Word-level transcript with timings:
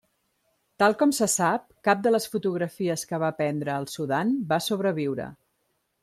Tal 0.83 0.95
com 1.01 1.11
se 1.17 1.25
sap, 1.33 1.65
cap 1.89 1.99
de 2.07 2.13
les 2.15 2.25
fotografies 2.35 3.03
que 3.11 3.19
va 3.25 3.29
prendre 3.41 3.75
al 3.75 3.85
Sudan 3.97 4.31
va 4.53 4.59
sobreviure. 4.69 5.29